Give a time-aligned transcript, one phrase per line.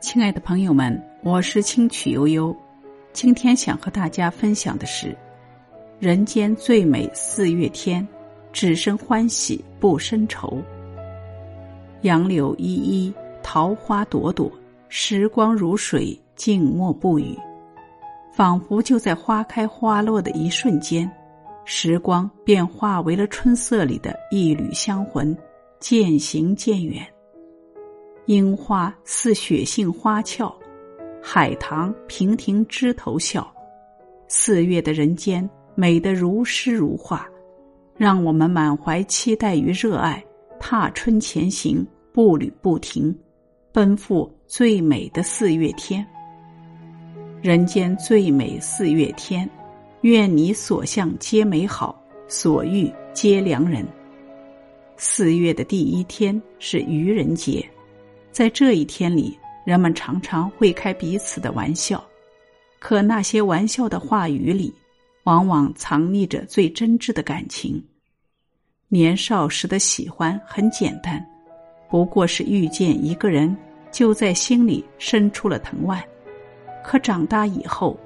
[0.00, 2.56] 亲爱的朋友们，我是清曲悠悠，
[3.12, 5.14] 今天想和大家分享的是：
[5.98, 8.06] 人间最美四月天，
[8.50, 10.58] 只生欢喜不生愁。
[12.00, 13.12] 杨柳依依，
[13.42, 14.50] 桃花朵朵，
[14.88, 17.38] 时光如水，静默不语，
[18.32, 21.08] 仿佛就在花开花落的一瞬间，
[21.66, 25.36] 时光便化为了春色里的一缕香魂，
[25.78, 27.06] 渐行渐远。
[28.30, 30.54] 樱花似雪杏花俏，
[31.20, 33.52] 海棠亭亭枝头笑。
[34.28, 37.28] 四月的人间美得如诗如画，
[37.96, 40.24] 让我们满怀期待与热爱，
[40.60, 43.12] 踏春前行，步履不停，
[43.72, 46.06] 奔赴最美的四月天。
[47.42, 49.50] 人间最美四月天，
[50.02, 53.84] 愿你所向皆美好，所遇皆良人。
[54.96, 57.68] 四月的第一天是愚人节。
[58.32, 62.02] 在这一天里，人们常常会开彼此的玩笑，
[62.78, 64.72] 可那些玩笑的话语里，
[65.24, 67.82] 往往藏匿着最真挚的感情。
[68.88, 71.24] 年少时的喜欢很简单，
[71.88, 73.56] 不过是遇见一个人，
[73.90, 76.00] 就在心里伸出了藤蔓；
[76.84, 77.98] 可长大以后，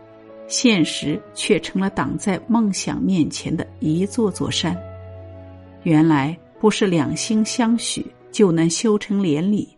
[0.48, 4.76] 现实却成了挡在梦想面前的一座座山。
[5.84, 9.73] 原来不是两心相许就能修成连理。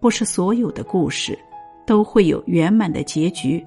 [0.00, 1.38] 不是所有的故事
[1.86, 3.64] 都会有圆满的结局，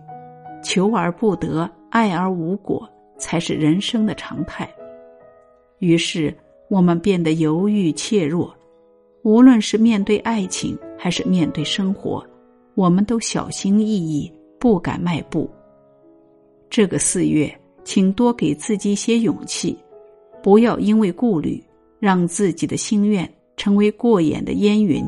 [0.64, 4.70] 求而不得，爱而无果，才是人生的常态。
[5.80, 6.36] 于是
[6.70, 8.56] 我们变得犹豫怯弱，
[9.24, 12.26] 无论是面对爱情还是面对生活，
[12.76, 15.50] 我们都小心翼翼，不敢迈步。
[16.70, 19.78] 这个四月，请多给自己一些勇气，
[20.44, 21.64] 不要因为顾虑，
[22.00, 25.04] 让自己的心愿成为过眼的烟云。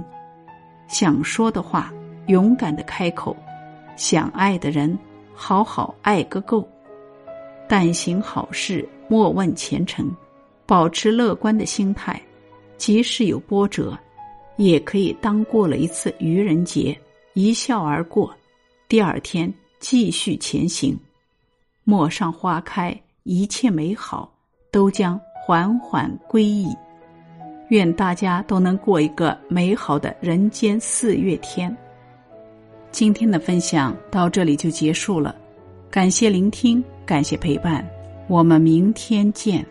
[0.92, 1.92] 想说的话，
[2.28, 3.34] 勇敢的开口；
[3.96, 4.98] 想爱的人，
[5.34, 6.68] 好好爱个够。
[7.68, 10.14] 但行好事，莫问前程。
[10.66, 12.22] 保持乐观的心态，
[12.78, 13.98] 即使有波折，
[14.58, 16.98] 也可以当过了一次愚人节，
[17.34, 18.34] 一笑而过。
[18.88, 20.98] 第二天继续前行，
[21.84, 24.32] 陌上花开，一切美好
[24.72, 26.74] 都将缓缓归矣。
[27.72, 31.76] 愿大家都能过一个美好的人间四月天。
[32.92, 35.34] 今天的分享到这里就结束了，
[35.90, 37.90] 感谢聆听，感谢陪伴，
[38.28, 39.66] 我们明天见。